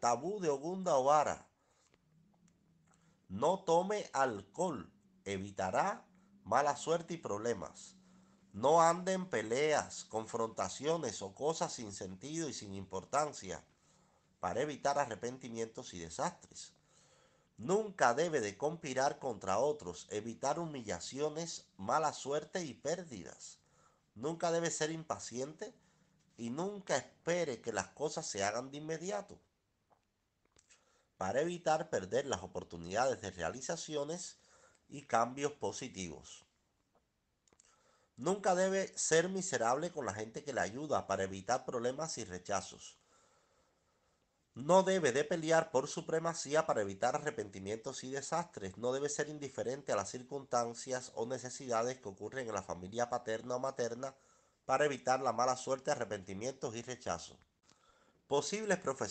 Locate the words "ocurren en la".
52.08-52.62